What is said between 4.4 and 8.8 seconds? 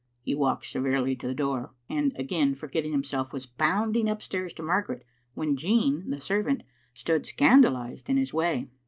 to Margaret, when Jean, the servant, stood scandalised in his way.